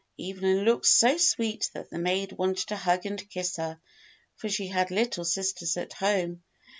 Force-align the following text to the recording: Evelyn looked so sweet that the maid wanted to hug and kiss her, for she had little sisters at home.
Evelyn 0.19 0.65
looked 0.65 0.87
so 0.87 1.15
sweet 1.17 1.69
that 1.75 1.91
the 1.91 1.99
maid 1.99 2.31
wanted 2.31 2.69
to 2.69 2.75
hug 2.75 3.05
and 3.05 3.29
kiss 3.29 3.57
her, 3.57 3.79
for 4.35 4.49
she 4.49 4.65
had 4.67 4.89
little 4.89 5.23
sisters 5.25 5.77
at 5.77 5.93
home. 5.93 6.41